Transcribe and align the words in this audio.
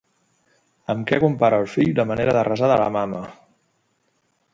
Amb 0.93 1.03
què 1.11 1.19
compara 1.23 1.59
el 1.63 1.69
fill 1.73 1.93
la 1.99 2.05
manera 2.13 2.33
de 2.37 2.43
resar 2.47 2.71
de 2.73 2.79
la 2.85 2.89
mama? 2.97 3.21